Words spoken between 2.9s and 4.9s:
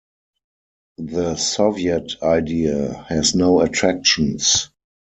has no attractions.